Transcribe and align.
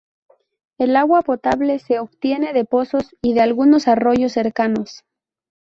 El 0.79 0.95
agua 0.95 1.21
potable 1.21 1.77
se 1.77 1.99
obtiene 1.99 2.53
de 2.53 2.65
pozos 2.65 3.15
y 3.21 3.35
de 3.35 3.41
algunos 3.41 3.87
arroyos 3.87 4.31
cercanos. 4.31 5.03